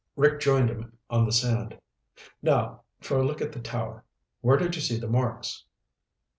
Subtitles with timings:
[0.15, 1.77] Rick joined him on the sand.
[2.41, 4.03] "Now for a look at the tower.
[4.39, 5.65] Where did you see the marks?"